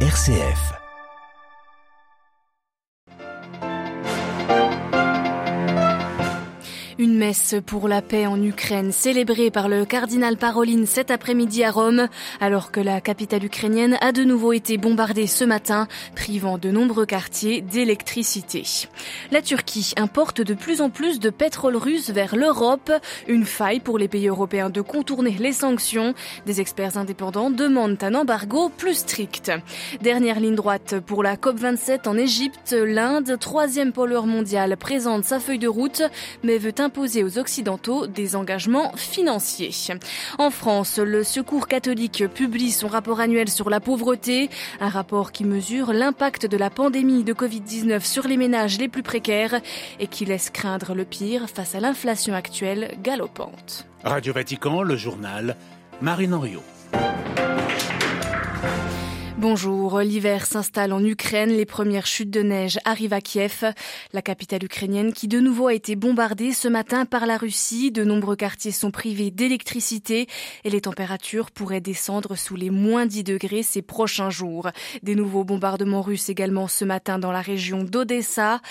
[0.00, 0.85] RCF.
[7.06, 11.70] Une messe pour la paix en Ukraine célébrée par le cardinal Paroline cet après-midi à
[11.70, 12.08] Rome,
[12.40, 17.06] alors que la capitale ukrainienne a de nouveau été bombardée ce matin, privant de nombreux
[17.06, 18.64] quartiers d'électricité.
[19.30, 22.90] La Turquie importe de plus en plus de pétrole russe vers l'Europe,
[23.28, 26.12] une faille pour les pays européens de contourner les sanctions.
[26.44, 29.52] Des experts indépendants demandent un embargo plus strict.
[30.00, 35.60] Dernière ligne droite pour la COP27 en Égypte, l'Inde, troisième pollueur mondial, présente sa feuille
[35.60, 36.02] de route,
[36.42, 39.70] mais veut imposer aux Occidentaux des engagements financiers.
[40.38, 44.48] En France, le Secours catholique publie son rapport annuel sur la pauvreté,
[44.80, 49.02] un rapport qui mesure l'impact de la pandémie de Covid-19 sur les ménages les plus
[49.02, 49.60] précaires
[50.00, 53.86] et qui laisse craindre le pire face à l'inflation actuelle galopante.
[54.02, 55.56] Radio Vatican, le journal,
[56.00, 56.62] Marine Henriot.
[59.38, 63.70] Bonjour, l'hiver s'installe en Ukraine, les premières chutes de neige arrivent à Kiev,
[64.14, 67.92] la capitale ukrainienne qui de nouveau a été bombardée ce matin par la Russie.
[67.92, 70.26] De nombreux quartiers sont privés d'électricité
[70.64, 74.70] et les températures pourraient descendre sous les moins 10 degrés ces prochains jours.
[75.02, 78.62] Des nouveaux bombardements russes également ce matin dans la région d'Odessa.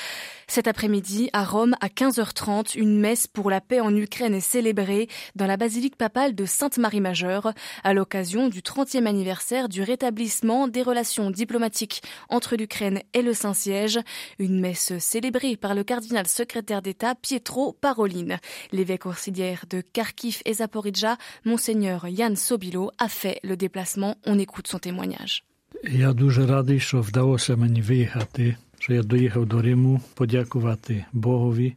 [0.47, 5.09] Cet après-midi, à Rome, à 15h30, une messe pour la paix en Ukraine est célébrée
[5.35, 7.51] dans la basilique papale de Sainte-Marie-Majeure
[7.83, 13.98] à l'occasion du 30e anniversaire du rétablissement des relations diplomatiques entre l'Ukraine et le Saint-Siège,
[14.38, 18.38] une messe célébrée par le cardinal secrétaire d'État Pietro Parolin.
[18.72, 24.16] L'évêque auxiliaire de Kharkiv et Zaporizhzhia, monseigneur Jan Sobilo, a fait le déplacement.
[24.24, 25.44] On écoute son témoignage.
[25.90, 31.74] Я дуже радий, що вдалося мені виїхати, що я доїхав до Риму, подякувати Богові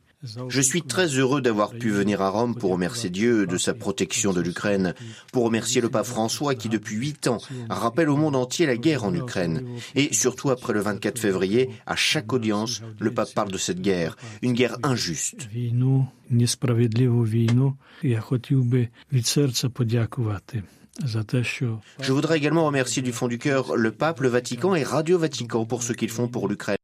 [0.48, 4.32] je suis très heureux d'avoir pu venir à Rome pour remercier Dieu de sa protection
[4.32, 4.94] de l'Ukraine,
[5.32, 7.38] pour remercier le pape François qui depuis huit ans
[7.70, 9.64] rappelle au monde entier la guerre en Ukraine.
[9.94, 14.16] Et surtout après le 24 février, à chaque audience, le pape parle de cette guerre,
[14.42, 15.48] une guerre injuste.
[22.00, 25.64] Je voudrais également remercier du fond du cœur le pape, le Vatican et Radio Vatican
[25.64, 26.78] pour ce qu'ils font pour l'Ukraine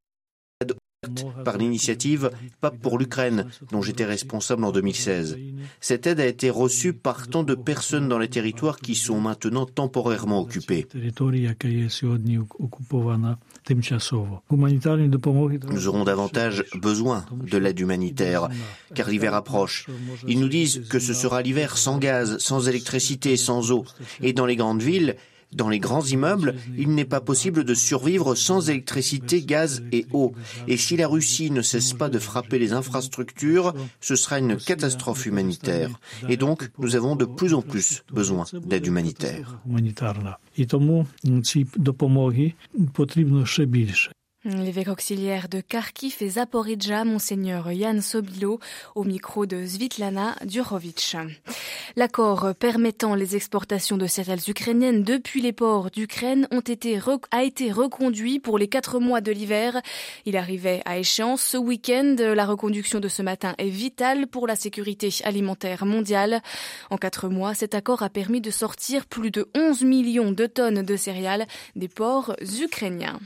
[1.44, 5.38] par l'initiative Pape pour l'Ukraine, dont j'étais responsable en 2016.
[5.80, 9.66] Cette aide a été reçue par tant de personnes dans les territoires qui sont maintenant
[9.66, 10.86] temporairement occupés.
[15.70, 18.48] Nous aurons davantage besoin de l'aide humanitaire,
[18.94, 19.86] car l'hiver approche.
[20.26, 23.84] Ils nous disent que ce sera l'hiver sans gaz, sans électricité, sans eau.
[24.20, 25.16] Et dans les grandes villes,
[25.54, 30.32] dans les grands immeubles, il n'est pas possible de survivre sans électricité, gaz et eau.
[30.68, 35.26] Et si la Russie ne cesse pas de frapper les infrastructures, ce sera une catastrophe
[35.26, 35.90] humanitaire.
[36.28, 39.58] Et donc, nous avons de plus en plus besoin d'aide humanitaire.
[44.46, 48.60] L'évêque auxiliaire de Kharkiv et Zaporizhzhia, monseigneur Jan Sobilo,
[48.94, 51.16] au micro de Svitlana Durovic.
[51.96, 56.46] L'accord permettant les exportations de céréales ukrainiennes depuis les ports d'Ukraine
[57.30, 59.80] a été reconduit pour les quatre mois de l'hiver.
[60.26, 62.16] Il arrivait à échéance ce week-end.
[62.18, 66.42] La reconduction de ce matin est vitale pour la sécurité alimentaire mondiale.
[66.90, 70.82] En quatre mois, cet accord a permis de sortir plus de 11 millions de tonnes
[70.82, 71.46] de céréales
[71.76, 73.18] des ports ukrainiens.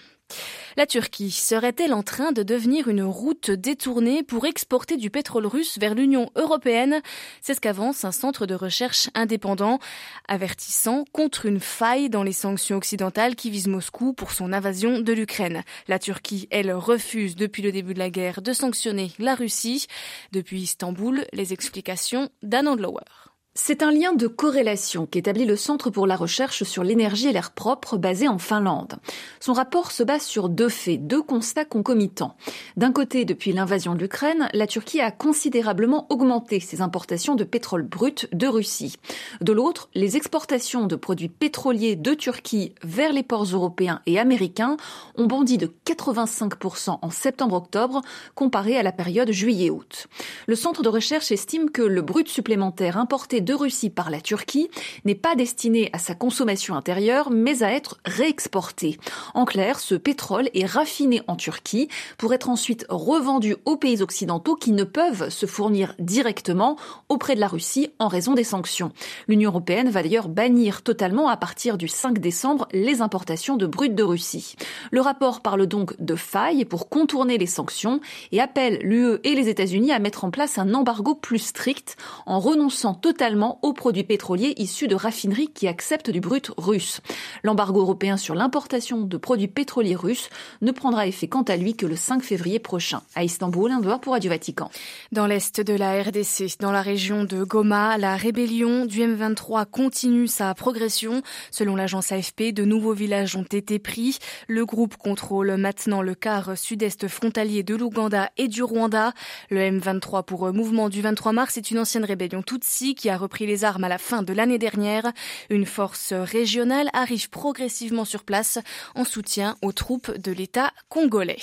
[0.78, 5.76] La Turquie serait-elle en train de devenir une route détournée pour exporter du pétrole russe
[5.76, 7.00] vers l'Union européenne?
[7.40, 9.80] C'est ce qu'avance un centre de recherche indépendant,
[10.28, 15.12] avertissant contre une faille dans les sanctions occidentales qui visent Moscou pour son invasion de
[15.12, 15.64] l'Ukraine.
[15.88, 19.88] La Turquie, elle, refuse depuis le début de la guerre de sanctionner la Russie.
[20.30, 23.27] Depuis Istanbul, les explications d'Anand Lower.
[23.60, 27.50] C'est un lien de corrélation qu'établit le Centre pour la recherche sur l'énergie et l'air
[27.50, 28.94] propre basé en Finlande.
[29.40, 32.36] Son rapport se base sur deux faits, deux constats concomitants.
[32.76, 37.82] D'un côté, depuis l'invasion de l'Ukraine, la Turquie a considérablement augmenté ses importations de pétrole
[37.82, 38.94] brut de Russie.
[39.40, 44.76] De l'autre, les exportations de produits pétroliers de Turquie vers les ports européens et américains
[45.16, 48.02] ont bondi de 85% en septembre-octobre
[48.36, 50.06] comparé à la période juillet-août.
[50.46, 54.68] Le Centre de recherche estime que le brut supplémentaire importé de Russie par la Turquie
[55.06, 58.98] n'est pas destiné à sa consommation intérieure, mais à être réexporté.
[59.32, 64.54] En clair, ce pétrole est raffiné en Turquie pour être ensuite revendu aux pays occidentaux
[64.54, 66.76] qui ne peuvent se fournir directement
[67.08, 68.92] auprès de la Russie en raison des sanctions.
[69.28, 73.94] L'Union européenne va d'ailleurs bannir totalement à partir du 5 décembre les importations de brut
[73.94, 74.56] de Russie.
[74.90, 78.00] Le rapport parle donc de failles pour contourner les sanctions
[78.30, 81.96] et appelle l'UE et les États-Unis à mettre en place un embargo plus strict
[82.26, 87.00] en renonçant totalement aux produits pétroliers issus de raffineries qui acceptent du brut russe.
[87.42, 90.30] L'embargo européen sur l'importation de produits pétroliers russes
[90.60, 93.02] ne prendra effet quant à lui que le 5 février prochain.
[93.14, 94.70] À Istanbul, un pour Radio Vatican.
[95.12, 100.26] Dans l'est de la RDC, dans la région de Goma, la rébellion du M23 continue
[100.26, 101.22] sa progression.
[101.50, 104.18] Selon l'agence AFP, de nouveaux villages ont été pris.
[104.46, 109.12] Le groupe contrôle maintenant le quart sud-est frontalier de l'Ouganda et du Rwanda.
[109.50, 113.46] Le M23 pour mouvement du 23 mars est une ancienne rébellion Tutsi qui a repris
[113.46, 115.12] les armes à la fin de l'année dernière.
[115.50, 118.58] Une force régionale arrive progressivement sur place
[118.94, 121.36] en soutien aux troupes de l'État congolais.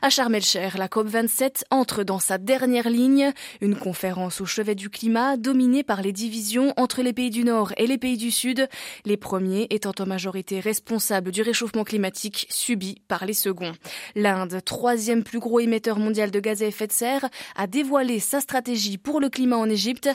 [0.00, 5.36] À Sharm la COP27 entre dans sa dernière ligne, une conférence au chevet du climat
[5.36, 8.68] dominée par les divisions entre les pays du Nord et les pays du Sud,
[9.04, 13.72] les premiers étant en majorité responsables du réchauffement climatique subi par les seconds.
[14.14, 18.40] L'Inde, troisième plus gros émetteur mondial de gaz à effet de serre, a dévoilé sa
[18.40, 20.08] stratégie pour le climat en Égypte.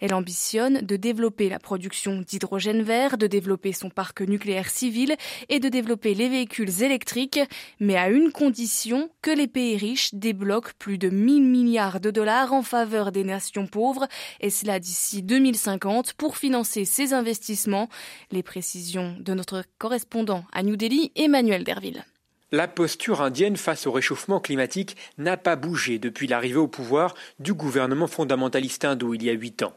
[0.00, 5.16] Elle ambitionne de développer la production d'hydrogène vert, de développer son parc nucléaire civil
[5.48, 7.40] et de développer les véhicules électriques,
[7.78, 12.52] mais à une condition que les pays riches débloquent plus de 1000 milliards de dollars
[12.52, 14.08] en faveur des nations pauvres,
[14.40, 17.88] et cela d'ici 2050 pour financer ces investissements.
[18.30, 22.04] Les précisions de notre correspondant à New Delhi, Emmanuel Derville.
[22.52, 27.54] La posture indienne face au réchauffement climatique n'a pas bougé depuis l'arrivée au pouvoir du
[27.54, 29.72] gouvernement fondamentaliste hindou il y a huit ans.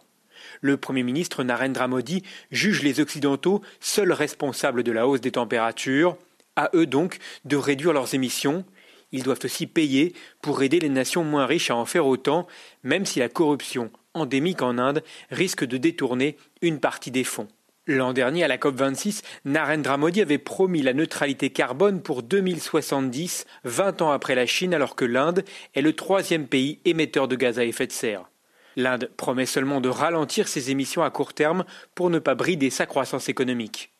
[0.62, 6.18] Le Premier ministre Narendra Modi juge les Occidentaux seuls responsables de la hausse des températures.
[6.56, 8.66] À eux donc de réduire leurs émissions
[9.14, 12.48] ils doivent aussi payer pour aider les nations moins riches à en faire autant,
[12.82, 17.48] même si la corruption endémique en Inde risque de détourner une partie des fonds.
[17.86, 24.02] L'an dernier, à la COP26, Narendra Modi avait promis la neutralité carbone pour 2070, 20
[24.02, 25.44] ans après la Chine, alors que l'Inde
[25.76, 28.30] est le troisième pays émetteur de gaz à effet de serre.
[28.76, 31.66] L'Inde promet seulement de ralentir ses émissions à court terme
[31.96, 33.94] pour ne pas brider sa croissance économique.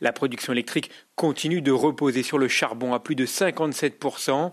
[0.00, 4.52] La production électrique continue de reposer sur le charbon à plus de 57%.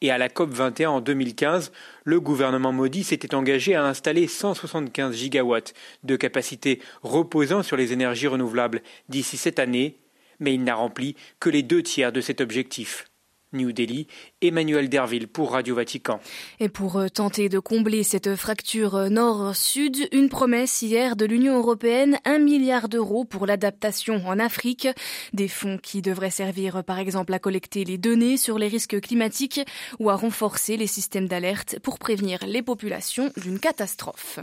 [0.00, 1.72] Et à la COP 21 en 2015,
[2.04, 5.74] le gouvernement Modi s'était engagé à installer 175 gigawatts
[6.04, 9.98] de capacité reposant sur les énergies renouvelables d'ici cette année,
[10.40, 13.06] mais il n'a rempli que les deux tiers de cet objectif.
[13.52, 14.06] New Delhi,
[14.40, 16.20] Emmanuel Derville pour Radio Vatican.
[16.60, 21.58] Et pour euh, tenter de combler cette fracture euh, nord-sud, une promesse hier de l'Union
[21.58, 24.86] européenne, un milliard d'euros pour l'adaptation en Afrique,
[25.32, 29.00] des fonds qui devraient servir euh, par exemple à collecter les données sur les risques
[29.00, 29.60] climatiques
[29.98, 34.38] ou à renforcer les systèmes d'alerte pour prévenir les populations d'une catastrophe.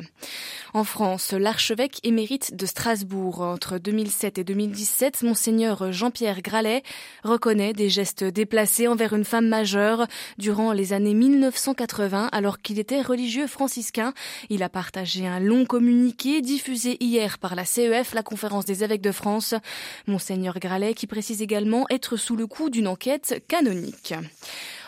[0.74, 6.83] En France, l'archevêque émérite de Strasbourg entre 2007 et 2017, monseigneur Jean-Pierre Gralet
[7.24, 9.85] reconnaît des gestes déplacés envers une femme majeure
[10.38, 14.14] durant les années 1980 alors qu'il était religieux franciscain.
[14.50, 19.02] Il a partagé un long communiqué diffusé hier par la CEF, la conférence des évêques
[19.02, 19.54] de France.
[20.08, 24.14] Monseigneur Gralet qui précise également être sous le coup d'une enquête canonique.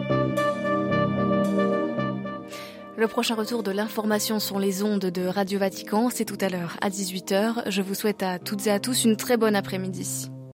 [2.96, 6.76] Le prochain retour de l'information sur les ondes de Radio Vatican, c'est tout à l'heure
[6.80, 7.70] à 18h.
[7.70, 10.31] Je vous souhaite à toutes et à tous une très bonne après-midi.